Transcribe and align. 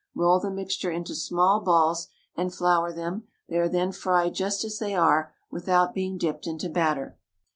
Roll 0.15 0.39
the 0.39 0.49
mixture 0.49 0.89
into 0.89 1.13
small 1.13 1.59
balls 1.61 2.07
and 2.35 2.51
flour 2.51 2.91
them; 2.91 3.27
they 3.47 3.57
are 3.59 3.69
then 3.69 3.91
fried 3.91 4.33
just 4.33 4.63
as 4.63 4.79
they 4.79 4.95
are, 4.95 5.31
without 5.51 5.93
being 5.93 6.17
dipped 6.17 6.47
into 6.47 6.69
batter. 6.69 7.19